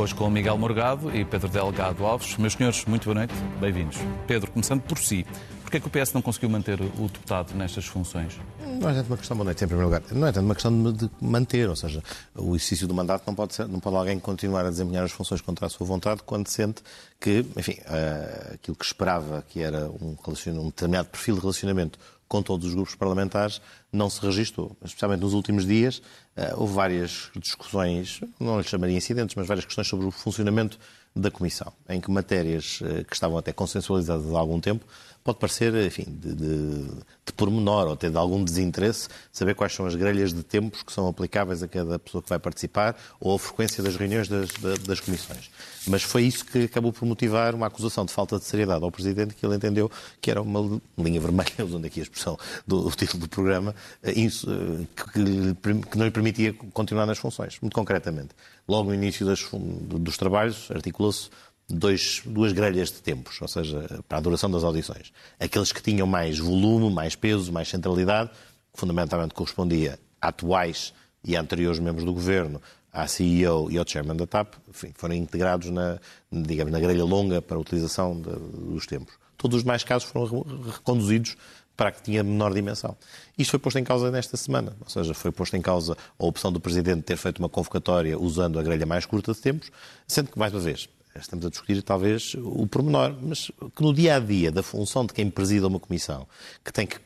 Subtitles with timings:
[0.00, 2.34] Hoje com Miguel Morgado e Pedro Delgado Alves.
[2.38, 3.98] Meus senhores, muito boa noite, bem-vindos.
[4.26, 5.26] Pedro, começando por si,
[5.60, 8.40] porquê é que o PS não conseguiu manter o deputado nestas funções?
[8.80, 10.90] Não é tanto uma questão, boa noite, em primeiro lugar, não é tanto uma questão
[10.90, 12.02] de manter, ou seja,
[12.34, 15.42] o exercício do mandato não pode, ser, não pode alguém continuar a desempenhar as funções
[15.42, 16.82] contra a sua vontade quando sente
[17.20, 21.98] que, enfim, uh, aquilo que esperava que era um, um determinado perfil de relacionamento
[22.30, 23.60] com todos os grupos parlamentares,
[23.92, 24.76] não se registrou.
[24.84, 26.00] Especialmente nos últimos dias,
[26.36, 30.78] eh, houve várias discussões, não lhe chamaria incidentes, mas várias questões sobre o funcionamento
[31.14, 34.86] da Comissão, em que matérias eh, que estavam até consensualizadas há algum tempo
[35.22, 36.84] pode parecer, enfim, de, de,
[37.26, 40.92] de pormenor ou até de algum desinteresse saber quais são as grelhas de tempos que
[40.92, 44.50] são aplicáveis a cada pessoa que vai participar ou a frequência das reuniões das,
[44.86, 45.50] das comissões.
[45.86, 49.34] Mas foi isso que acabou por motivar uma acusação de falta de seriedade ao Presidente,
[49.34, 53.20] que ele entendeu que era uma linha vermelha, usando aqui a expressão do, do título
[53.20, 57.58] do programa, eh, isso, eh, que, que, não lhe permitia continuar nas funções.
[57.60, 58.30] Muito concretamente,
[58.68, 61.30] logo no início das, dos trabalhos, articulou-se
[61.72, 65.12] dois, duas grelhas de tempos, ou seja, para a duração das audições.
[65.38, 68.30] Aqueles que tinham mais volume, mais peso, mais centralidade,
[68.74, 70.92] fundamentalmente correspondia a atuais
[71.24, 72.60] e anteriores membros do governo,
[72.92, 75.98] à CEO e ao chairman da TAP, enfim, foram integrados na,
[76.30, 79.14] digamos, na grelha longa para a utilização de, dos tempos.
[79.36, 81.36] Todos os demais casos foram reconduzidos
[81.76, 82.94] para a que tinha menor dimensão.
[83.38, 86.52] Isto foi posto em causa nesta semana, ou seja, foi posto em causa a opção
[86.52, 89.70] do Presidente ter feito uma convocatória usando a grelha mais curta de tempos,
[90.06, 94.16] sendo que, mais uma vez, estamos a discutir talvez o pormenor, mas que no dia
[94.16, 96.26] a dia da função de quem presida uma comissão,
[96.64, 96.98] que tem que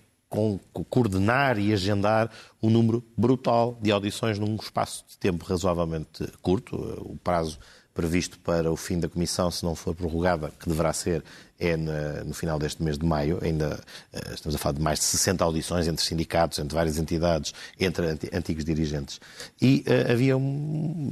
[0.90, 7.16] coordenar e agendar um número brutal de audições num espaço de tempo razoavelmente curto, o
[7.22, 7.58] prazo
[7.94, 11.22] previsto para o fim da comissão, se não for prorrogada, que deverá ser,
[11.56, 13.38] é no final deste mês de maio.
[13.40, 13.80] Ainda
[14.12, 18.18] eh, estamos a falar de mais de 60 audições entre sindicatos, entre várias entidades, entre
[18.32, 19.20] antigos dirigentes.
[19.62, 20.34] E uh, havia,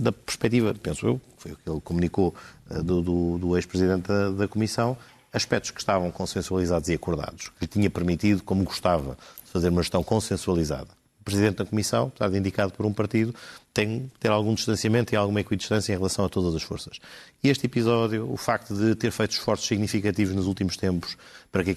[0.00, 2.34] da perspectiva, penso eu, foi o que ele comunicou
[2.80, 4.96] do, do, do ex-presidente da, da Comissão,
[5.32, 10.02] aspectos que estavam consensualizados e acordados, que lhe tinha permitido, como gostava, fazer uma gestão
[10.02, 10.88] consensualizada
[11.22, 13.32] o Presidente da Comissão, estado indicado por um partido,
[13.72, 16.98] tem ter algum distanciamento e alguma equidistância em relação a todas as forças.
[17.42, 21.16] E este episódio, o facto de ter feito esforços significativos nos últimos tempos
[21.50, 21.70] para que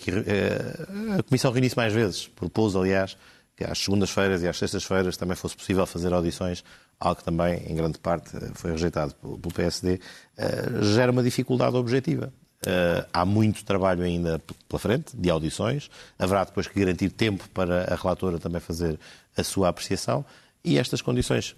[1.20, 3.16] a Comissão reunisse mais vezes, propôs, aliás,
[3.56, 6.64] que às segundas-feiras e às sextas-feiras também fosse possível fazer audições,
[7.00, 10.00] algo que também, em grande parte, foi rejeitado pelo PSD,
[10.38, 12.34] eh, gera uma dificuldade objetiva.
[12.66, 15.90] Uh, há muito trabalho ainda pela frente, de audições.
[16.18, 19.00] Haverá depois que garantir tempo para a relatora também fazer
[19.38, 20.26] a sua apreciação.
[20.64, 21.56] E estas condições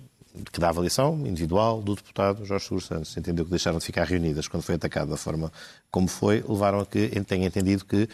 [0.52, 4.48] que dá avaliação individual do deputado Jorge Seguro Santos entendeu que deixaram de ficar reunidas
[4.48, 5.52] quando foi atacado da forma
[5.90, 8.10] como foi, levaram a que tenha entendido que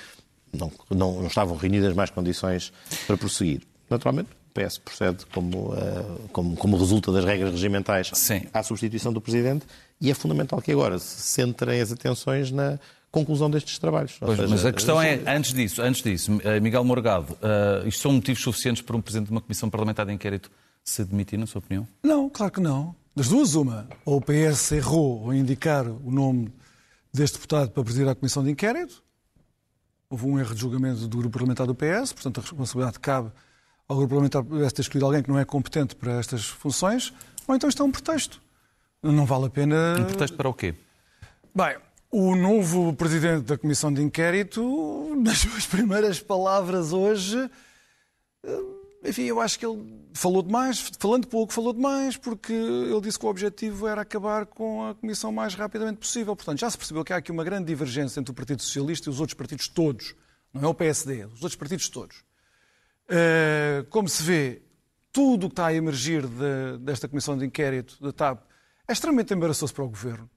[0.53, 2.71] não, não, não estavam reunidas mais condições
[3.07, 3.63] para prosseguir.
[3.89, 8.43] Naturalmente, PS procede como, uh, como, como resulta das regras regimentais Sim.
[8.53, 9.65] à substituição do Presidente
[9.99, 12.79] e é fundamental que agora se centrem as atenções na
[13.11, 14.17] conclusão destes trabalhos.
[14.19, 18.01] Pois, seja, mas a questão é, antes disso, antes disso eh, Miguel Morgado, uh, isto
[18.01, 20.49] são motivos suficientes para um Presidente de uma Comissão Parlamentar de Inquérito
[20.83, 21.87] se demitir, na sua opinião?
[22.03, 22.95] Não, claro que não.
[23.15, 23.87] Das duas, uma.
[24.03, 26.51] Ou o PS errou ao indicar o nome
[27.13, 29.03] deste deputado para presidir a Comissão de Inquérito.
[30.09, 33.31] Houve um erro de julgamento do grupo parlamentar do PS, portanto a responsabilidade cabe
[33.93, 37.13] ao grupo parlamentar PS ter escolhido alguém que não é competente para estas funções.
[37.47, 38.41] Ou então isto é um pretexto.
[39.01, 39.95] Não vale a pena.
[39.99, 40.73] Um pretexto para o quê?
[41.53, 41.77] Bem,
[42.11, 47.49] o novo presidente da Comissão de Inquérito, nas suas primeiras palavras hoje,
[48.43, 48.59] eh,
[49.03, 53.25] enfim, eu acho que ele falou demais, falando pouco, falou demais, porque ele disse que
[53.25, 56.35] o objetivo era acabar com a Comissão o mais rapidamente possível.
[56.35, 59.11] Portanto, já se percebeu que há aqui uma grande divergência entre o Partido Socialista e
[59.11, 60.15] os outros partidos todos.
[60.53, 62.23] Não é o PSD, os outros partidos todos.
[63.09, 64.61] Eh, como se vê,
[65.11, 68.43] tudo o que está a emergir de, desta Comissão de Inquérito da TAP
[68.87, 70.29] é extremamente embaraçoso para o Governo.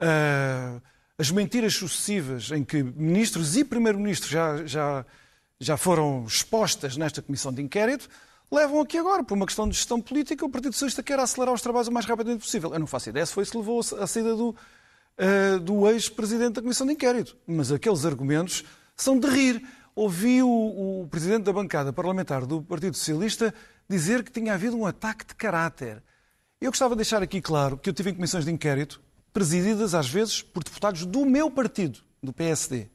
[0.00, 0.82] Uh,
[1.16, 5.06] as mentiras sucessivas em que ministros e primeiro-ministro já, já,
[5.58, 8.08] já foram expostas nesta comissão de inquérito
[8.52, 11.62] levam aqui agora, por uma questão de gestão política, o Partido Socialista quer acelerar os
[11.62, 12.72] trabalhos o mais rapidamente possível.
[12.72, 16.54] Eu não faço ideia se foi isso que levou a saída do, uh, do ex-presidente
[16.54, 17.34] da comissão de inquérito.
[17.46, 18.62] Mas aqueles argumentos
[18.94, 19.66] são de rir.
[19.94, 23.54] Ouvi o, o presidente da bancada parlamentar do Partido Socialista
[23.88, 26.02] dizer que tinha havido um ataque de caráter.
[26.60, 29.02] Eu gostava de deixar aqui claro que eu tive em comissões de inquérito
[29.32, 32.88] presididas às vezes por deputados do meu partido, do PSD.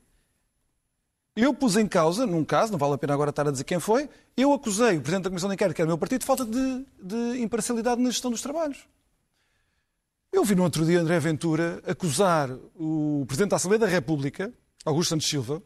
[1.36, 3.80] Eu pus em causa, num caso, não vale a pena agora estar a dizer quem
[3.80, 6.26] foi, eu acusei o Presidente da Comissão de Inquérito, que era do meu partido, de
[6.26, 8.88] falta de, de imparcialidade na gestão dos trabalhos.
[10.32, 14.52] Eu vi no outro dia André Ventura acusar o Presidente da Assembleia da República,
[14.84, 15.62] Augusto Santos Silva,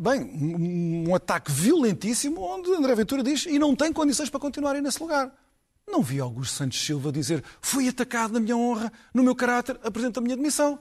[0.00, 0.22] bem,
[1.06, 4.98] um, ataque violentíssimo, onde André Ventura diz e não tem condições para continuar aí nesse
[5.02, 5.30] lugar.
[5.86, 10.18] Não vi Augusto Santos Silva dizer fui atacado na minha honra, no meu caráter, apresento
[10.18, 10.78] a minha demissão.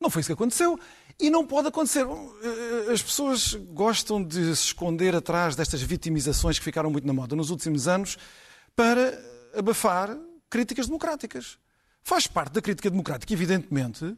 [0.00, 0.78] Não foi isso que aconteceu.
[1.18, 2.06] E não pode acontecer.
[2.92, 7.50] As pessoas gostam de se esconder atrás destas vitimizações que ficaram muito na moda nos
[7.50, 8.18] últimos anos
[8.76, 9.18] para
[9.56, 10.16] abafar
[10.50, 11.58] críticas democráticas.
[12.02, 14.16] Faz parte da crítica democrática, evidentemente,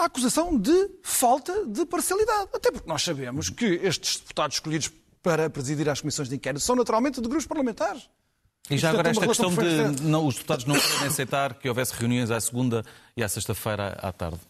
[0.00, 2.48] a acusação de falta de parcialidade.
[2.54, 4.90] Até porque nós sabemos que estes deputados escolhidos
[5.22, 8.08] para presidir as comissões de inquérito são naturalmente de grupos parlamentares.
[8.70, 12.30] E já agora esta questão de não, os deputados não podem aceitar que houvesse reuniões
[12.30, 12.84] à segunda
[13.16, 14.40] e à sexta-feira à tarde.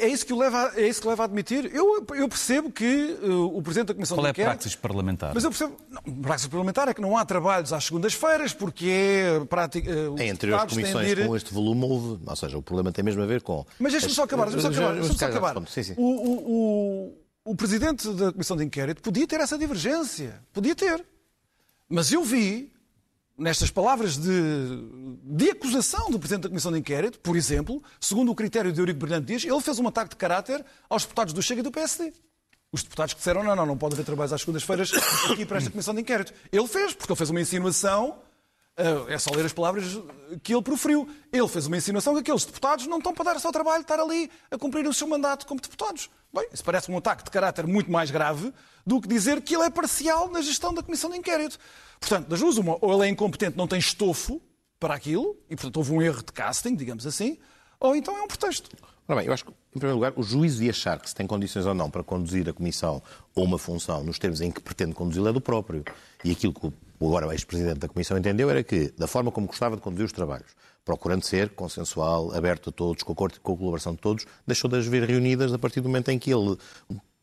[0.00, 1.70] É isso que, o leva, a, é isso que leva a admitir.
[1.72, 5.32] Eu, eu percebo que uh, o Presidente da Comissão Qual de é a praxis parlamentar?
[5.32, 5.76] Mas eu percebo.
[5.88, 9.88] Não, a praxis parlamentar é que não há trabalhos às segundas-feiras, porque é prática.
[9.88, 11.26] Uh, em anteriores comissões ir...
[11.26, 12.20] com este volume houve.
[12.26, 13.64] Ou seja, o problema tem mesmo a ver com.
[13.78, 14.50] Mas deixa-me só acabar.
[14.50, 15.00] Deixa-me só acabar.
[15.00, 15.68] Deixa só acabar.
[15.68, 15.94] Sim, sim.
[15.96, 17.12] O, o,
[17.44, 20.42] o, o Presidente da Comissão de Inquérito podia ter essa divergência.
[20.52, 21.04] Podia ter.
[21.88, 22.72] Mas eu vi
[23.40, 24.30] nestas palavras de,
[25.24, 29.00] de, acusação do Presidente da Comissão de Inquérito, por exemplo, segundo o critério de Eurico
[29.00, 32.12] Brilhante Dias, ele fez um ataque de caráter aos deputados do Chega e do PSD.
[32.70, 34.92] Os deputados que disseram, não, não, não pode haver trabalhos às segundas-feiras
[35.32, 36.32] aqui para esta Comissão de Inquérito.
[36.52, 38.18] Ele fez, porque ele fez uma insinuação,
[38.76, 39.84] eh, é só ler as palavras
[40.42, 41.08] que ele proferiu.
[41.32, 43.98] Ele fez uma insinuação que aqueles deputados não estão para dar o seu trabalho, estar
[43.98, 46.08] ali a cumprir o seu mandato como deputados.
[46.32, 48.52] Bem, isso parece um ataque de caráter muito mais grave
[48.86, 51.58] do que dizer que ele é parcial na gestão da Comissão de Inquérito.
[52.00, 54.40] Portanto, das duas, uma, ou ele é incompetente, não tem estofo
[54.78, 57.38] para aquilo, e portanto houve um erro de casting, digamos assim,
[57.78, 58.70] ou então é um pretexto.
[59.06, 61.26] Ora bem, eu acho que, em primeiro lugar, o juízo de achar que se tem
[61.26, 63.02] condições ou não para conduzir a Comissão
[63.34, 65.84] ou uma função nos termos em que pretende conduzi-la é do próprio.
[66.24, 69.74] E aquilo que o agora ex-presidente da Comissão entendeu era que, da forma como gostava
[69.74, 70.50] de conduzir os trabalhos,
[70.84, 75.02] procurando ser consensual, aberto a todos, com a colaboração de todos, deixou de as ver
[75.08, 76.56] reunidas a partir do momento em que ele,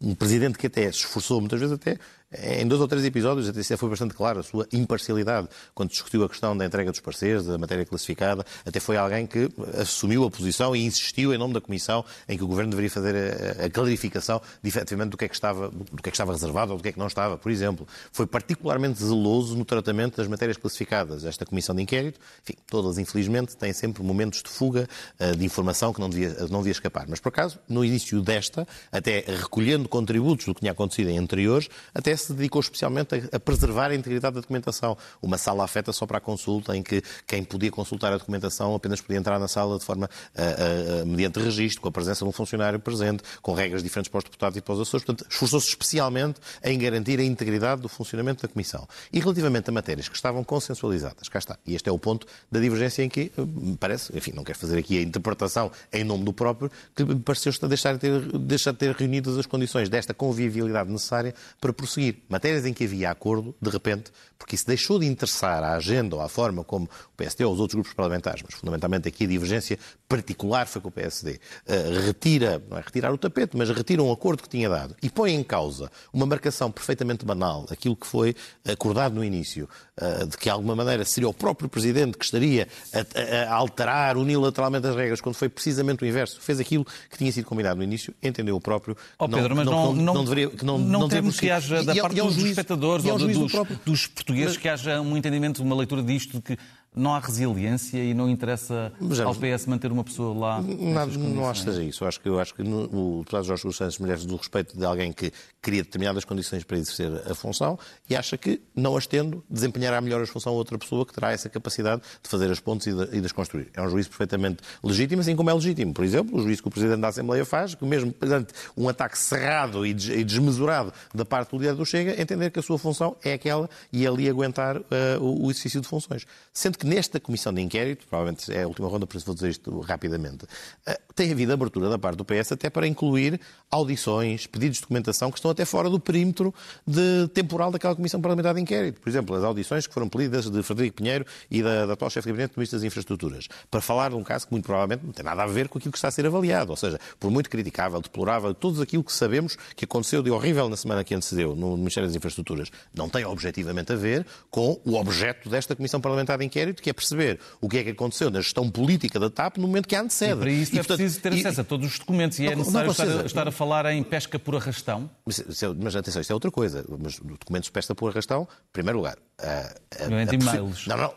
[0.02, 1.98] um presidente que até se esforçou, muitas vezes até
[2.32, 6.30] em dois ou três episódios, até foi bastante claro a sua imparcialidade quando discutiu a
[6.30, 8.46] questão da entrega dos parceiros, da matéria classificada.
[8.66, 12.44] Até foi alguém que assumiu a posição e insistiu em nome da Comissão em que
[12.44, 13.16] o Governo deveria fazer
[13.64, 16.74] a, clarificação de efetivamente do que, é que estava, do que é que estava reservado
[16.74, 17.38] ou do que é que não estava.
[17.38, 21.24] Por exemplo, foi particularmente zeloso no tratamento das matérias classificadas.
[21.24, 24.86] Esta Comissão de Inquérito, enfim, todas infelizmente têm sempre momentos de fuga
[25.18, 27.06] eh, de informação que não devia, não devia escapar.
[27.08, 31.70] Mas por acaso, no início desta, até recolhendo contributos do que tinha acontecido em anteriores,
[31.94, 34.98] até se dedicou especialmente a, a, preservar a integridade da documentação.
[35.22, 39.02] Uma sala afeta só para a consulta, em que quem podia consultar a documentação apenas
[39.02, 42.32] podia entrar na sala de forma uh, uh, mediante registro, com a presença de um
[42.32, 45.06] funcionário presente, com regras diferentes para os deputados e para os Açores.
[45.06, 48.88] Portanto, esforçou-se especialmente em garantir a integridade do funcionamento da Comissão.
[49.12, 51.58] E relativamente a matérias que estavam consensualizadas, cá está.
[51.66, 53.32] E este é o ponto da divergência em que
[53.80, 57.52] parece, enfim, não quero fazer aqui a interpretação em nome do próprio, que me pareceu
[57.68, 62.07] deixar de ter, deixar de ter reunidas as condições desta convivialidade necessária para prosseguir.
[62.30, 66.22] Matérias em que havia acordo, de repente, porque isso deixou de interessar à agenda ou
[66.22, 69.80] à forma como o PSD ou os outros grupos parlamentares, mas fundamentalmente aqui a divergência
[70.08, 74.12] particular foi com o PSD, eh, retira, não é retirar o tapete, mas retira um
[74.12, 78.36] acordo que tinha dado e põe em causa uma marcação perfeitamente banal, aquilo que foi
[78.66, 79.68] acordado no início,
[80.00, 84.18] uh, de que de alguma maneira seria o próprio Presidente que estaria a, a, alterar
[84.18, 86.40] unilateralmente as regras, quando foi precisamente o inverso.
[86.40, 89.66] Fez aquilo que tinha sido combinado no início, entendeu o próprio oh, Pedro, não, mas
[89.66, 92.22] não, não, não, deveria, que não, não, não temos que haja da e, parte e,
[92.22, 93.52] dos juiz, espectadores ou dos,
[93.86, 96.58] dos, portugueses mas, que haja um entendimento, uma leitura disto de que
[96.98, 100.62] não há resiliência e não interessa Mas, ao PS manter uma pessoa lá?
[100.62, 102.04] Não, não acho que seja isso.
[102.04, 104.78] Eu acho que, eu acho que no, o deputado Jorge Luís Santos merece do respeito
[104.78, 107.78] de alguém que cria determinadas condições para exercer a função
[108.10, 111.32] e acha que, não as tendo, desempenhará melhor a função a outra pessoa que terá
[111.32, 113.70] essa capacidade de fazer as pontes e de, e de as construir.
[113.74, 115.94] É um juízo perfeitamente legítimo, assim como é legítimo.
[115.94, 119.18] Por exemplo, o juízo que o Presidente da Assembleia faz, que mesmo perante um ataque
[119.18, 123.34] cerrado e desmesurado da parte do líder do Chega, entender que a sua função é
[123.34, 124.84] aquela e ali aguentar uh,
[125.20, 126.26] o exercício de funções.
[126.54, 129.50] Sendo que nesta comissão de inquérito, provavelmente é a última ronda, por isso vou dizer
[129.50, 130.46] isto rapidamente,
[130.86, 133.40] eh, tem havido abertura da parte do PS até para incluir
[133.70, 136.54] audições, pedidos de documentação que estão até fora do perímetro
[136.86, 139.02] de temporal daquela comissão parlamentar de inquérito.
[139.02, 142.28] Por exemplo, as audições que foram pedidas de Frederico Pinheiro e da, da atual chefe
[142.28, 145.12] de gabinete do Ministro das Infraestruturas, para falar de um caso que muito provavelmente não
[145.12, 146.70] tem nada a ver com aquilo que está a ser avaliado.
[146.70, 150.78] Ou seja, por muito criticável, deplorável, tudo aquilo que sabemos que aconteceu de horrível na
[150.78, 155.50] semana que antecedeu no Ministério das Infraestruturas, não tem objetivamente a ver com o objeto
[155.50, 158.70] desta comissão parlamentar de inquérito que é perceber o que é que aconteceu na gestão
[158.70, 160.34] política da TAP no momento que a antecede.
[160.34, 162.44] E para isso e, é portanto, preciso ter acesso e, a todos os documentos e
[162.44, 165.10] é não, é necessário não estar, estar, a falar em pesca por arrastão?
[165.26, 166.86] Mas, é, mas, atenção, isto é outra coisa.
[167.00, 169.18] Mas documentos de pesca por arrastão, em primeiro lugar...
[169.40, 170.88] A, a, não é de e-mails.
[170.88, 171.14] Não, não.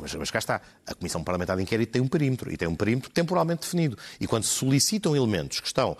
[0.00, 0.60] Mas, mas, cá está.
[0.86, 3.98] A Comissão Parlamentar de Inquérito tem um perímetro e tem um perímetro temporalmente definido.
[4.20, 5.96] E quando se solicitam elementos que estão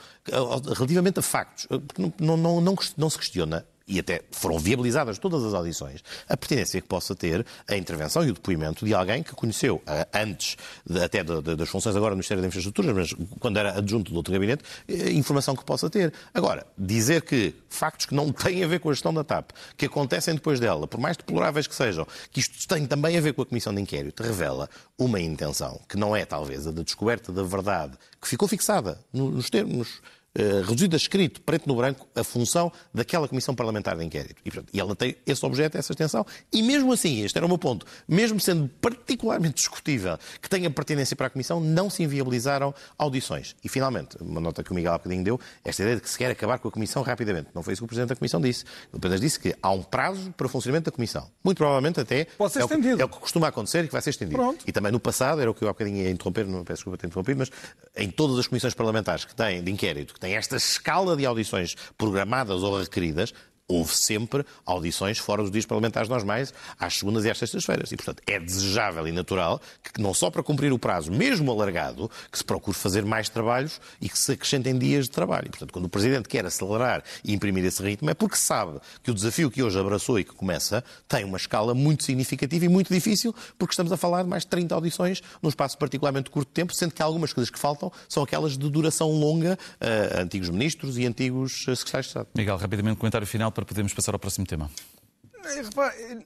[0.76, 1.66] relativamente a factos,
[1.98, 6.80] não, não, não, não se questiona e até foram viabilizadas todas as audições, a pertinência
[6.80, 10.56] que possa ter a intervenção e o depoimento de alguém que conheceu eh, antes
[11.02, 14.64] até das funções agora no Ministério da Infraestruturas, mas quando era adjunto do outro gabinete,
[14.88, 16.12] eh, informação que possa ter.
[16.32, 19.86] Agora, dizer que factos que não têm a ver com a gestão da TAP, que
[19.86, 23.42] acontecem depois dela, por mais deploráveis que sejam, que isto tem também a ver com
[23.42, 27.42] a Comissão de Inquérito, revela uma intenção que não é talvez a da descoberta da
[27.42, 30.00] verdade, que ficou fixada nos termos
[30.36, 34.36] reduzido a escrito, preto no branco, a função daquela Comissão Parlamentar de Inquérito.
[34.44, 37.58] E, portanto, ela tem esse objeto, essa extensão, e mesmo assim, este era o meu
[37.58, 43.54] ponto, mesmo sendo particularmente discutível que tenha pertinência para a Comissão, não se inviabilizaram audições.
[43.62, 46.18] E, finalmente, uma nota que o Miguel há bocadinho deu, esta ideia de que se
[46.18, 47.48] quer acabar com a Comissão rapidamente.
[47.54, 48.64] Não foi isso que o Presidente da Comissão disse.
[48.64, 51.30] Ele apenas disse que há um prazo para o funcionamento da Comissão.
[51.42, 52.96] Muito provavelmente até Pode ser é, estendido.
[52.96, 54.36] O, é o que costuma acontecer e que vai ser estendido.
[54.36, 54.64] Pronto.
[54.66, 56.98] E também no passado, era o que eu há bocadinho ia interromper, não peço desculpa
[56.98, 57.50] ter interrompido, mas
[57.96, 61.76] em todas as comissões parlamentares que têm de inquérito, que têm esta escala de audições
[61.98, 63.34] programadas ou requeridas
[63.66, 67.90] houve sempre audições fora dos dias parlamentares normais, às segundas e às sextas-feiras.
[67.92, 72.11] E, portanto, é desejável e natural que, não só para cumprir o prazo, mesmo alargado,
[72.30, 75.47] que se procure fazer mais trabalhos e que se acrescentem dias de trabalho.
[75.47, 79.11] E, portanto, quando o Presidente quer acelerar e imprimir esse ritmo, é porque sabe que
[79.11, 82.92] o desafio que hoje abraçou e que começa tem uma escala muito significativa e muito
[82.92, 86.54] difícil, porque estamos a falar de mais de 30 audições num espaço particularmente curto de
[86.54, 90.99] tempo, sendo que algumas coisas que faltam são aquelas de duração longa, uh, antigos ministros
[90.99, 92.28] e antigos eh, secretários de Estado.
[92.37, 94.70] Miguel, rapidamente, comentário final para podermos passar ao próximo tema.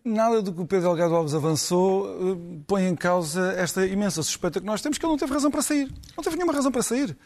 [0.04, 4.60] Nada do que o Pedro Delgado Alves avançou eh, põe em causa esta imensa suspeita
[4.60, 5.92] que nós temos que ele não teve razão para sair.
[6.16, 7.16] Não teve nenhuma razão para sair.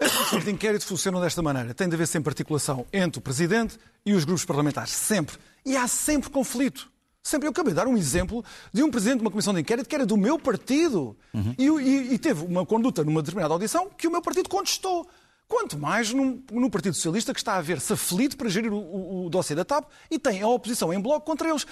[0.00, 1.74] As comissões de inquérito funcionam desta maneira.
[1.74, 4.92] Tem de haver sempre articulação entre o Presidente e os grupos parlamentares.
[4.92, 5.36] Sempre.
[5.64, 6.90] E há sempre conflito.
[7.22, 7.46] Sempre.
[7.46, 9.94] Eu acabei de dar um exemplo de um Presidente de uma comissão de inquérito que
[9.94, 11.16] era do meu partido.
[11.32, 11.54] Uhum.
[11.56, 15.06] E, e, e teve uma conduta numa determinada audição que o meu partido contestou.
[15.52, 19.26] Quanto mais no, no, Partido Socialista, que está a ver-se aflito para gerir o, o,
[19.26, 21.66] o dossiê da TAP e tem a oposição em bloco contra eles.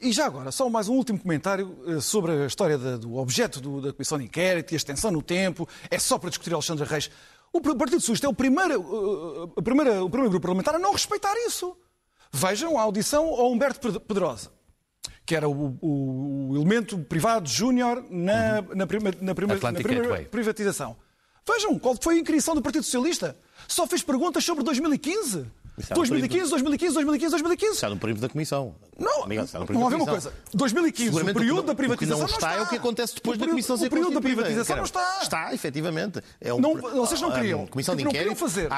[0.00, 3.60] E já agora, só mais um último comentário eh, sobre a história da, do objeto
[3.60, 5.68] do, da Comissão de Inquérito e a extensão no tempo.
[5.88, 7.08] É só para discutir Alexandre Reis.
[7.52, 10.90] O Partido Socialista é o primeiro, eh, a primeira, o primeiro grupo parlamentar a não
[10.90, 11.76] respeitar isso.
[12.32, 14.50] Vejam a audição ao Humberto Pedrosa,
[15.24, 18.74] que era o, o, o elemento privado júnior na, uhum.
[18.74, 20.96] na, prima, na, prima, na primeira privatização.
[21.46, 23.36] Vejam, qual foi a inscrição do Partido Socialista?
[23.66, 25.46] Só fez perguntas sobre 2015.
[25.94, 27.74] 2015, 2015, 2015, 2015.
[27.74, 28.74] Está no período da Comissão.
[28.98, 30.32] Não, Amigo, está no período não há uma coisa.
[30.52, 32.60] 2015, o período da privatização o que não, está, não está.
[32.60, 35.18] é o que acontece depois da Comissão ser O período da privatização não está.
[35.22, 36.20] Está, efetivamente.
[36.40, 37.66] É um, não, vocês não queriam.
[37.66, 38.36] Comissão de inquérito.
[38.36, 38.68] fazer.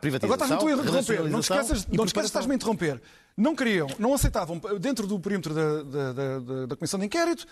[0.00, 0.34] Privatização.
[0.34, 1.30] Agora estás-me a interromper.
[1.30, 3.00] Não te esqueças, não te esqueças estás-me a interromper.
[3.36, 7.46] Não queriam, não aceitavam, dentro do perímetro da, da Comissão de Inquérito,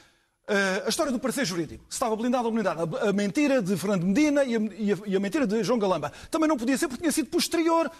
[0.48, 1.84] Uh, a história do parecer jurídico.
[1.90, 2.80] Estava blindada a unidade.
[2.80, 5.78] A, a mentira de Fernando Medina e a, e, a, e a, mentira de João
[5.78, 6.10] Galamba.
[6.30, 7.90] Também não podia ser porque tinha sido posterior.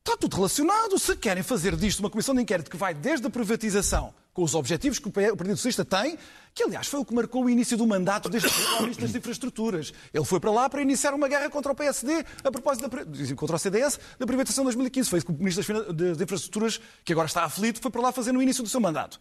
[0.00, 0.98] Está tudo relacionado.
[0.98, 4.54] Se querem fazer disto uma comissão de inquérito que vai desde a privatização, com os
[4.54, 6.18] objetivos que o Partido Socialista tem,
[6.54, 9.92] que aliás foi o que marcou o início do mandato deste Ministro das Infraestruturas.
[10.12, 13.56] Ele foi para lá para iniciar uma guerra contra o PSD, a propósito da, contra
[13.56, 15.08] o CDS, da privatização de 2015.
[15.08, 18.32] Foi isso que o Ministro das Infraestruturas, que agora está aflito, foi para lá fazer
[18.32, 19.18] no início do seu mandato.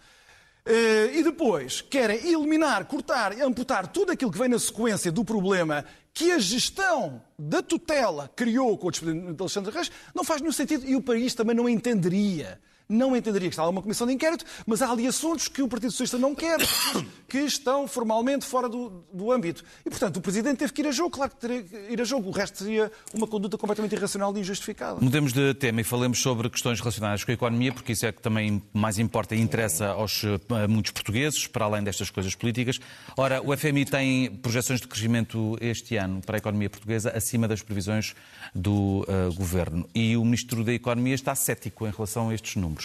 [0.65, 5.85] Uh, e depois querem eliminar, cortar, amputar tudo aquilo que vem na sequência do problema
[6.13, 10.51] que a gestão da tutela criou com o despedimento de Alexandre Reis, não faz nenhum
[10.51, 14.43] sentido e o país também não entenderia não entenderia que estava uma comissão de inquérito,
[14.65, 16.57] mas há ali assuntos que o Partido Socialista não quer,
[17.29, 19.63] que estão formalmente fora do, do âmbito.
[19.85, 22.03] E, portanto, o Presidente teve que ir a jogo, claro que teria que ir a
[22.03, 22.29] jogo.
[22.29, 24.99] O resto seria uma conduta completamente irracional e injustificada.
[24.99, 28.21] Mudemos de tema e falemos sobre questões relacionadas com a economia, porque isso é que
[28.21, 32.79] também mais importa e interessa aos a muitos portugueses, para além destas coisas políticas.
[33.15, 37.61] Ora, o FMI tem projeções de crescimento este ano para a economia portuguesa acima das
[37.61, 38.15] previsões
[38.53, 39.87] do uh, Governo.
[39.93, 42.78] E o Ministro da Economia está cético em relação a estes números.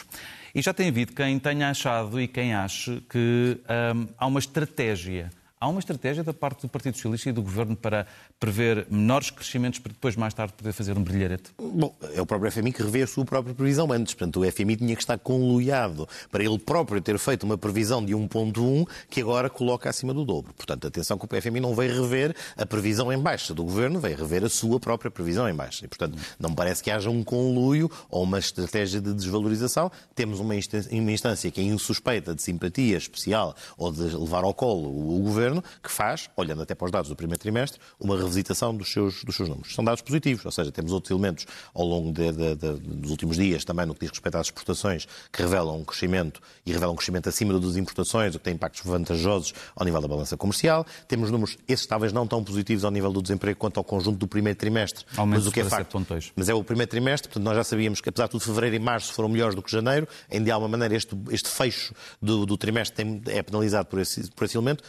[0.54, 3.60] E já tem havido quem tenha achado e quem ache que
[3.94, 5.30] hum, há uma estratégia
[5.64, 8.06] Há uma estratégia da parte do Partido Socialista e do Governo para
[8.38, 11.52] prever menores crescimentos para depois, mais tarde, poder fazer um brilharete?
[11.56, 14.12] Bom, é o próprio FMI que revê a sua própria previsão antes.
[14.12, 18.12] Portanto, o FMI tinha que estar conluiado para ele próprio ter feito uma previsão de
[18.12, 20.52] 1.1 que agora coloca acima do dobro.
[20.52, 24.18] Portanto, atenção que o FMI não veio rever a previsão em baixa do Governo, veio
[24.18, 25.86] rever a sua própria previsão em baixa.
[25.86, 29.90] E, portanto, não me parece que haja um conluio ou uma estratégia de desvalorização.
[30.14, 35.20] Temos uma instância que é insuspeita de simpatia especial ou de levar ao colo o
[35.20, 38.90] Governo governo que faz, olhando até para os dados do primeiro trimestre, uma revisitação dos
[38.90, 39.74] seus, dos seus números.
[39.74, 43.36] São dados positivos, ou seja, temos outros elementos ao longo de, de, de, dos últimos
[43.36, 46.96] dias, também no que diz respeito às exportações, que revelam um crescimento e revelam um
[46.96, 50.86] crescimento acima das importações, o que tem impactos vantajosos ao nível da balança comercial.
[51.06, 54.26] Temos números, esses talvez não tão positivos ao nível do desemprego quanto ao conjunto do
[54.26, 55.04] primeiro trimestre.
[55.26, 55.92] mas o que é facto,
[56.36, 58.78] mas é o primeiro trimestre, portanto nós já sabíamos que apesar de tudo fevereiro e
[58.78, 62.56] março foram melhores do que janeiro, em de alguma maneira este, este fecho do, do
[62.56, 64.82] trimestre tem, é penalizado por esse, por esse elemento.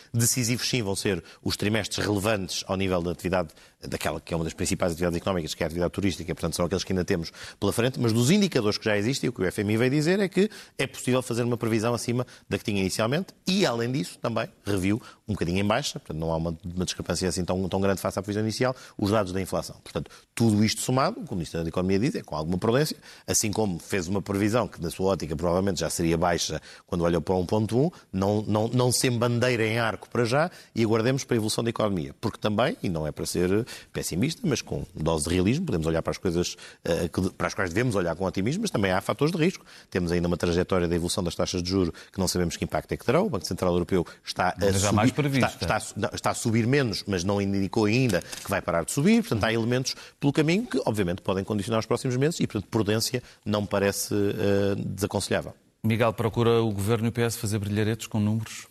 [0.46, 3.50] Decisivos sim vão ser os trimestres relevantes ao nível da atividade,
[3.88, 6.66] daquela que é uma das principais atividades económicas, que é a atividade turística, portanto são
[6.66, 9.52] aqueles que ainda temos pela frente, mas dos indicadores que já existem, o que o
[9.52, 13.34] FMI veio dizer é que é possível fazer uma previsão acima da que tinha inicialmente
[13.48, 17.28] e, além disso, também reviu um bocadinho em baixa, portanto não há uma, uma discrepância
[17.28, 19.76] assim tão, tão grande face à previsão inicial, os dados da inflação.
[19.84, 23.52] Portanto, tudo isto somado, como o Ministro da Economia diz, é com alguma prudência, assim
[23.52, 27.36] como fez uma previsão que, na sua ótica, provavelmente já seria baixa quando olhou para
[27.36, 31.64] 1.1, não, não, não se embandeira em arco para já e aguardemos para a evolução
[31.64, 32.16] da economia.
[32.20, 36.02] Porque também, e não é para ser pessimista, mas com dose de realismo, podemos olhar
[36.02, 36.56] para as coisas
[36.86, 39.66] uh, para as quais devemos olhar com otimismo, mas também há fatores de risco.
[39.90, 42.92] Temos ainda uma trajetória da evolução das taxas de juros que não sabemos que impacto
[42.92, 43.22] é que terá.
[43.22, 47.42] O Banco Central Europeu está a, subir, está, está, está, a subir menos, mas não
[47.42, 49.22] indicou ainda que vai parar de subir.
[49.22, 53.22] Portanto, há elementos pelo caminho que, obviamente, podem condicionar os próximos meses e, portanto, prudência
[53.46, 55.54] não me parece uh, desaconselhável.
[55.84, 58.68] Miguel, procura o Governo e o PS fazer brilharetes com números?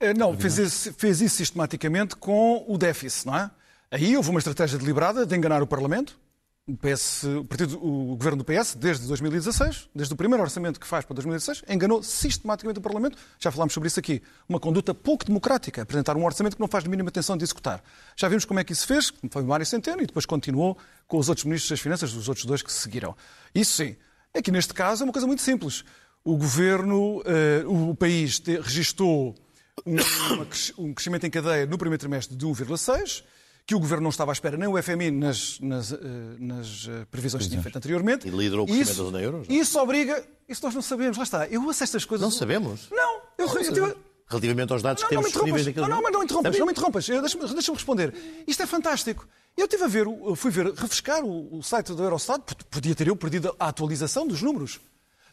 [0.00, 3.50] Eh, não, fez isso, fez isso sistematicamente com o déficit, não é?
[3.90, 6.18] Aí houve uma estratégia deliberada de enganar o Parlamento,
[6.66, 10.86] o, PS, o, partido, o governo do PS, desde 2016, desde o primeiro orçamento que
[10.86, 13.16] faz para 2016, enganou sistematicamente o Parlamento.
[13.38, 14.22] Já falámos sobre isso aqui.
[14.46, 17.82] Uma conduta pouco democrática, apresentar um orçamento que não faz de mínima atenção de executar.
[18.14, 20.76] Já vimos como é que isso fez, foi Mário Centeno, e depois continuou
[21.06, 23.16] com os outros ministros das Finanças, os outros dois que se seguiram.
[23.54, 23.96] Isso sim.
[24.36, 25.82] Aqui neste caso é uma coisa muito simples.
[26.22, 29.34] O governo, uh, o país registou
[29.86, 29.96] um,
[30.84, 33.24] um crescimento em cadeia no primeiro trimestre de 1,6%,
[33.68, 35.98] que o Governo não estava à espera, nem o FMI nas, nas, eh,
[36.38, 38.26] nas eh, previsões que tinha feito anteriormente.
[38.26, 39.42] E liderou o crescimento isso, da zona euro?
[39.46, 40.24] Isso obriga...
[40.48, 41.46] Isso nós não sabemos, lá está.
[41.48, 42.24] Eu ouço estas coisas...
[42.24, 42.88] Não sabemos?
[42.90, 43.20] Não.
[43.36, 43.96] Eu, não eu, eu,
[44.26, 46.72] Relativamente aos dados não, que temos disponíveis naquele Não, não, mas não interrompas, não me
[46.72, 47.06] interrompas.
[47.06, 48.14] Deixa-me deixa responder.
[48.46, 49.28] Isto é fantástico.
[49.54, 53.16] Eu estive a ver, fui ver, refrescar o, o site do Eurostat, podia ter eu
[53.16, 54.80] perdido a atualização dos números.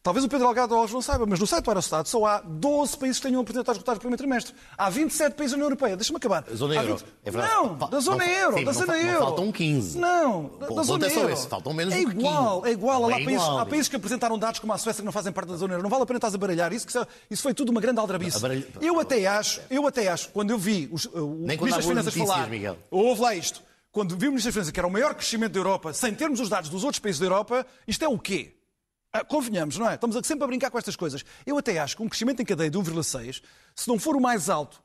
[0.05, 2.95] Talvez o Pedro Algado Alves não saiba, mas no site do Eurostat só há 12
[2.95, 4.53] países que tenham apresentado resultados do primeiro trimestre.
[4.77, 5.97] Há 27 países na União Europeia.
[5.97, 6.45] Deixa-me acabar.
[6.53, 6.97] Zona euro.
[6.97, 7.05] 20...
[7.25, 8.57] É não, da zona não, euro.
[8.59, 9.25] Sim, da zona euro.
[9.25, 9.97] faltam 15.
[9.97, 11.29] Não, da, da zona é euro.
[11.31, 13.05] Esse, faltam menos é igual, é igual.
[13.05, 13.57] Há, é países, igual.
[13.57, 15.81] há países que apresentaram dados como a Suécia que não fazem parte da zona euro.
[15.81, 16.93] Não vale a pena estar a baralhar isso, que
[17.31, 18.39] isso foi tudo uma grande aldrabice.
[18.39, 18.67] Baralha...
[18.79, 22.47] Eu até acho, eu até acho, quando eu vi os, o Ministro das Finanças falar,
[22.47, 22.77] Miguel.
[22.91, 23.59] houve lá isto,
[23.91, 26.39] quando vi o Ministro das Finanças que era o maior crescimento da Europa, sem termos
[26.39, 28.53] os dados dos outros países da Europa, isto é o quê?
[29.15, 29.93] Ah, convenhamos, não é?
[29.95, 31.23] Estamos sempre a brincar com estas coisas.
[31.45, 33.41] Eu até acho que um crescimento em cadeia de 1,6,
[33.73, 34.83] se não for o mais alto,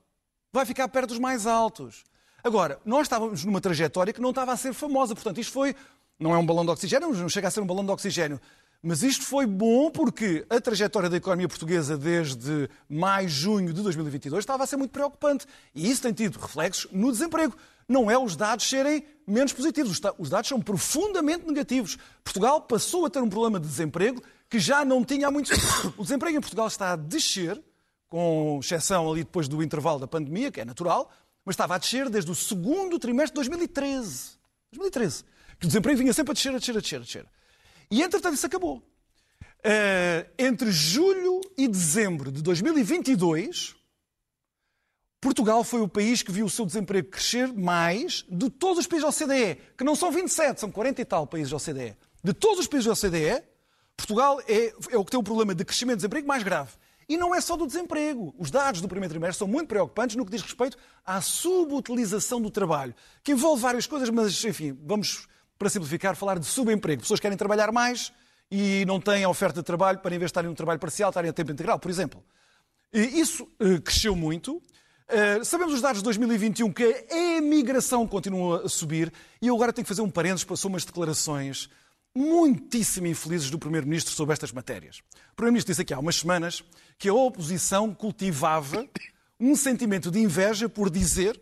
[0.53, 2.05] vai ficar perto dos mais altos.
[2.45, 5.75] Agora, nós estávamos numa trajetória que não estava a ser famosa, portanto, isto foi.
[6.17, 8.41] Não é um balão de oxigênio, não chega a ser um balão de oxigênio.
[8.83, 14.43] Mas isto foi bom porque a trajetória da economia portuguesa desde maio, junho de 2022
[14.43, 15.47] estava a ser muito preocupante.
[15.75, 17.55] E isso tem tido reflexos no desemprego.
[17.87, 21.99] Não é os dados serem menos positivos, os dados são profundamente negativos.
[22.25, 25.95] Portugal passou a ter um problema de desemprego que já não tinha há muito tempo.
[25.99, 27.63] O desemprego em Portugal está a descer,
[28.09, 31.11] com exceção ali depois do intervalo da pandemia, que é natural,
[31.45, 34.39] mas estava a descer desde o segundo trimestre de 2013.
[34.73, 35.25] 2013.
[35.59, 37.27] Que o desemprego vinha sempre a descer, a descer, a descer, a descer.
[37.91, 38.79] E, entretanto, isso acabou.
[38.79, 43.77] Uh, entre julho e dezembro de 2022,
[45.21, 49.03] Portugal foi o país que viu o seu desemprego crescer mais de todos os países
[49.03, 51.97] da OCDE, que não são 27, são 40 e tal países da OCDE.
[52.25, 53.43] De todos os países da OCDE,
[53.97, 56.73] Portugal é, é o que tem o problema de crescimento de desemprego mais grave.
[57.07, 58.35] E não é só do desemprego.
[58.39, 62.51] Os dados do primeiro trimestre são muito preocupantes no que diz respeito à subutilização do
[62.51, 65.27] trabalho, que envolve várias coisas, mas, enfim, vamos
[65.61, 67.03] para simplificar, falar de subemprego.
[67.03, 68.11] Pessoas querem trabalhar mais
[68.51, 71.29] e não têm oferta de trabalho para, em vez de estarem no trabalho parcial, estarem
[71.29, 72.25] a tempo integral, por exemplo.
[72.91, 74.57] E isso uh, cresceu muito.
[74.57, 79.71] Uh, sabemos os dados de 2021 que a emigração continua a subir e eu agora
[79.71, 81.69] tenho que fazer um parênteses para umas declarações
[82.15, 85.03] muitíssimo infelizes do Primeiro-Ministro sobre estas matérias.
[85.33, 86.65] O Primeiro-Ministro disse aqui há umas semanas
[86.99, 88.89] que a oposição cultivava
[89.39, 91.39] um sentimento de inveja por dizer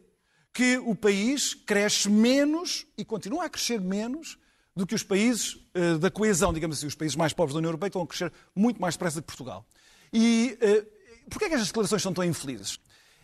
[0.52, 4.38] que o país cresce menos e continua a crescer menos
[4.74, 7.70] do que os países uh, da coesão, digamos assim, os países mais pobres da União
[7.70, 9.66] Europeia estão a crescer muito mais depressa que Portugal.
[10.12, 12.78] E uh, porquê é que estas declarações são tão infelizes?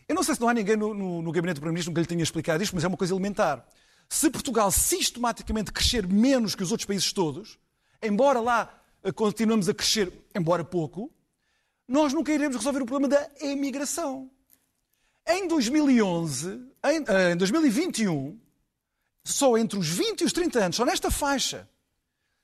[0.08, 2.06] Eu não sei se não há ninguém no, no, no gabinete do Primeiro-Ministro que lhe
[2.06, 3.66] tenha explicado isto, mas é uma coisa elementar.
[4.08, 7.58] Se Portugal sistematicamente crescer menos que os outros países todos,
[8.02, 11.10] embora lá uh, continuemos a crescer, embora pouco,
[11.86, 14.30] nós nunca iremos resolver o problema da emigração.
[15.26, 16.48] Em 2011,
[16.84, 18.38] em, eh, em 2021,
[19.24, 21.66] só entre os 20 e os 30 anos, só nesta faixa,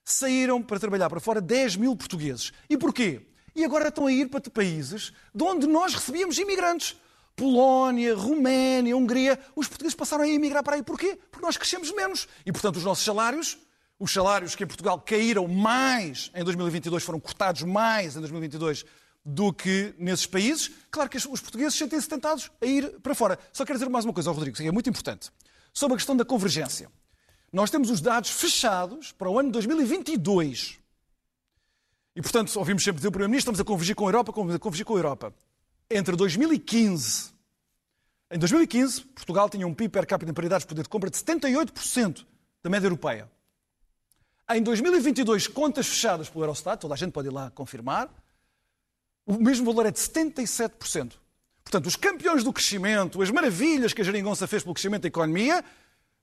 [0.02, 2.52] saíram para trabalhar para fora 10 mil portugueses.
[2.70, 3.26] E porquê?
[3.54, 6.96] E agora estão a ir para países de onde nós recebíamos imigrantes.
[7.36, 10.82] Polónia, Roménia, Hungria, os portugueses passaram a emigrar para aí.
[10.82, 11.18] Porquê?
[11.30, 12.28] Porque nós crescemos menos.
[12.46, 13.58] E, portanto, os nossos salários,
[13.98, 18.84] os salários que em Portugal caíram mais em 2022, foram cortados mais em 2022
[19.24, 23.38] do que nesses países, claro que os portugueses sentem-se tentados a ir para fora.
[23.52, 25.30] Só quero dizer mais uma coisa ao Rodrigo, que é muito importante,
[25.72, 26.90] sobre a questão da convergência.
[27.52, 30.78] Nós temos os dados fechados para o ano 2022.
[32.16, 34.84] E, portanto, ouvimos sempre dizer o Primeiro-Ministro, estamos a convergir com a Europa, a convergir
[34.84, 35.34] com a Europa.
[35.90, 37.40] Entre 2015...
[38.32, 41.16] Em 2015, Portugal tinha um PIB per capita em paridades de poder de compra de
[41.16, 42.24] 78%
[42.62, 43.28] da média europeia.
[44.48, 48.08] Em 2022, contas fechadas pelo Eurostat, toda a gente pode ir lá confirmar,
[49.30, 51.12] o mesmo valor é de 77%.
[51.62, 55.64] Portanto, os campeões do crescimento, as maravilhas que a Jeringonça fez pelo crescimento da economia,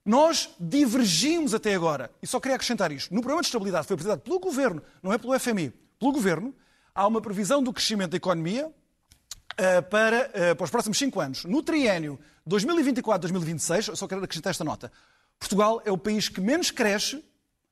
[0.04, 2.10] nós divergimos até agora.
[2.22, 3.14] E só queria acrescentar isto.
[3.14, 6.54] No programa de estabilidade foi apresentado pelo Governo, não é pelo FMI, pelo Governo,
[6.94, 11.44] há uma previsão do crescimento da economia uh, para, uh, para os próximos cinco anos.
[11.44, 14.92] No triênio 2024-2026, só quero acrescentar esta nota,
[15.38, 17.24] Portugal é o país que menos cresce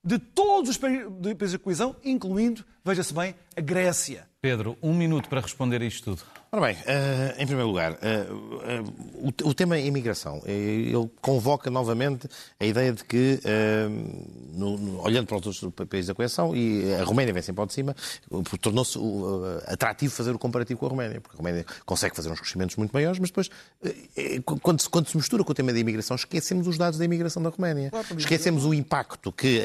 [0.07, 1.05] de todos os países
[1.53, 4.29] da coesão, incluindo, veja-se bem, a Grécia.
[4.41, 6.23] Pedro, um minuto para responder a isto tudo.
[6.57, 7.97] Ora bem, uh, em primeiro lugar, uh,
[8.33, 10.41] uh, o, o, tema é imigração.
[10.47, 12.27] Ele convoca novamente
[12.59, 13.41] a ideia de que,
[14.55, 17.67] no, no, olhando para os outros países da coesão, e a Roménia vem sempre ao
[17.67, 17.95] de cima,
[18.63, 18.99] tornou-se
[19.67, 22.91] atrativo fazer o comparativo com a Roménia, porque a Roménia consegue fazer uns crescimentos muito
[22.93, 23.51] maiores, mas depois,
[24.63, 27.43] quando se, quando se mistura com o tema da imigração, esquecemos os dados da imigração
[27.43, 27.93] da Roménia.
[28.17, 29.61] Esquecemos o impacto que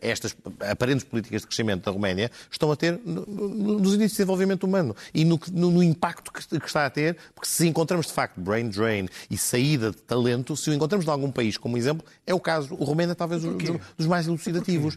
[0.00, 0.36] estas
[0.68, 5.24] aparentes políticas de crescimento da Roménia estão a ter nos índices de desenvolvimento humano e
[5.24, 5.82] no, no, no
[6.24, 9.90] impacto que, que, está a ter, porque se encontramos de facto brain drain e saída
[9.90, 13.14] de talento, se o encontramos em algum país como exemplo, é o caso, o Romênia
[13.14, 13.56] talvez um
[13.96, 14.96] dos, mais elucidativos.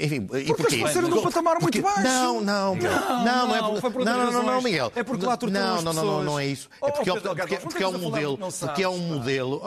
[0.00, 0.78] Enfim, e porquê?
[0.78, 2.02] Porque num patamar muito baixo.
[2.02, 4.92] Não, não, não, não, não, é por, não, não, não, não, Miguel.
[4.94, 6.68] É porque lá não, não, não, não é isso.
[6.82, 9.62] É porque, porque, porque é um modelo, porque é um modelo.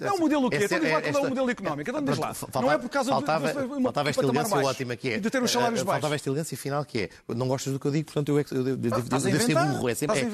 [0.00, 0.58] É um modelo o quê?
[0.62, 1.90] Então diz lá qual é o modelo económico.
[1.90, 2.34] Então diz lá.
[2.54, 5.18] Não é por causa do faltava esta elegância ótima que é.
[5.18, 6.00] De ter os salários baixos.
[6.00, 7.08] Faltava esta elegância final que é.
[7.34, 9.88] Não gostas do que eu digo, portanto eu devo ser burro.
[9.88, 10.25] É sempre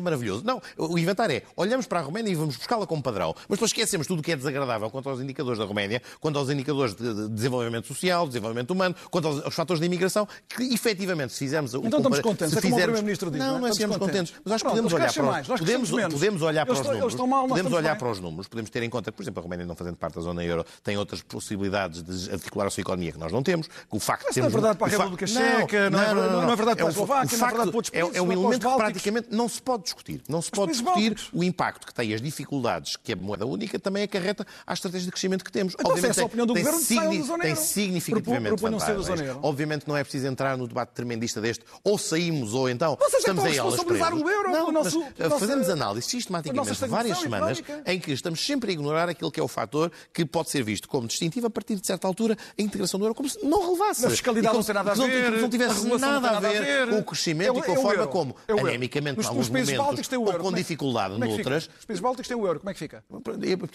[0.00, 0.44] maravilhoso.
[0.44, 3.70] Não, o inventar é, olhamos para a Roménia e vamos buscá-la como padrão, mas depois
[3.70, 7.28] esquecemos tudo o que é desagradável quanto aos indicadores da Roménia, quanto aos indicadores de
[7.28, 11.74] desenvolvimento social, desenvolvimento humano, quanto aos, aos fatores de imigração, que efetivamente, se fizermos...
[11.74, 13.38] Então estamos contentes, se é como o Primeiro-Ministro diz.
[13.38, 14.34] Não, não, não é estamos contentes.
[14.44, 17.14] Mas acho que podemos olhar para os, podemos, podemos olhar para os números.
[17.48, 19.74] Podemos olhar para os números, podemos ter em conta que, por exemplo, a Roménia não
[19.74, 23.32] fazendo parte da zona euro tem outras possibilidades de articular a sua economia que nós
[23.32, 23.68] não temos.
[23.90, 26.90] O facto Mas não é verdade para a República Checa, não é verdade para a
[26.90, 28.16] Eslováquia, não é verdade para outros países.
[28.16, 30.22] É um elemento que praticamente não se pode discutir.
[30.28, 34.02] Não se pode discutir o impacto que tem as dificuldades que a moeda única também
[34.02, 35.74] acarreta à estratégia de crescimento que temos.
[35.74, 39.08] Então, Obviamente, se é a opinião do tem, governo, signi tem significativamente vantagens.
[39.42, 43.44] Obviamente não é preciso entrar no debate tremendista deste ou saímos ou então Vocês estamos
[43.44, 44.08] aí elas presas.
[44.08, 45.04] O euro, não, nosso,
[45.38, 47.92] fazemos análise sistematicamente várias semanas económica.
[47.92, 50.88] em que estamos sempre a ignorar aquele que é o fator que pode ser visto
[50.88, 54.06] como distintivo a partir de certa altura a integração do euro como se não relevasse.
[54.06, 55.30] A fiscalidade não tem nada a ver.
[55.32, 59.07] Não, não tivesse nada a ver com o crescimento e com a forma como, anemicamente,
[59.16, 62.74] em alguns momentos, ou com dificuldade noutras, os países bálticos têm o euro, como é
[62.74, 63.04] que fica?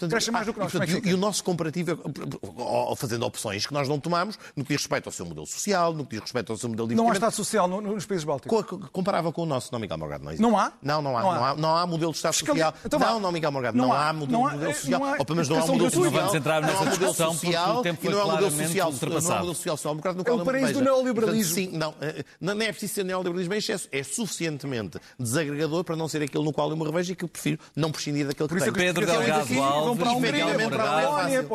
[0.08, 1.08] Cresce mais do que nós, como é que fica?
[1.08, 5.08] E o nosso comparativo, é, fazendo opções que nós não tomamos, no que diz respeito
[5.08, 7.32] ao seu modelo social, no que diz respeito ao seu modelo de Não há Estado
[7.32, 8.64] social nos países bálticos?
[8.92, 10.42] Comparava com o nosso, não, Miguel Morgado, não existe.
[10.42, 10.72] Não há?
[10.82, 11.22] Não, não há.
[11.22, 12.74] Não há, não há, não há modelo de Estado social.
[12.84, 15.02] Então, não, não, Miguel Morgado, não, há modelo, modelo social.
[15.18, 16.04] Ou pelo menos não há modelo social.
[16.04, 19.24] Não vamos entrar nessa discussão porque o tempo foi claramente ultrapassado.
[19.24, 21.54] Não há modelo social social-democrata no é o paraíso do neoliberalismo.
[21.54, 21.94] Sim, não,
[22.40, 23.88] não é preciso ser neoliberalismo em excesso.
[23.92, 27.58] É suficientemente desagregador para não ser aquele no qual eu me revejo e que prefiro
[27.74, 28.72] não prescindir daquele que tenho.
[28.72, 31.46] Pedro Delgado Alves, Miguel Morgado.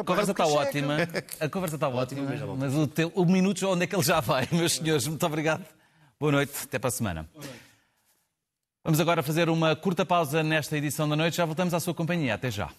[0.00, 0.96] A conversa está ótima.
[1.40, 2.22] A conversa está ótima,
[2.56, 5.06] mas o, teu, o minuto onde é que ele já vai, meus senhores?
[5.06, 5.64] Muito obrigado.
[6.20, 7.28] Boa noite, até para a semana.
[8.84, 11.36] Vamos agora fazer uma curta pausa nesta edição da noite.
[11.36, 12.34] Já voltamos à sua companhia.
[12.34, 12.70] Até já.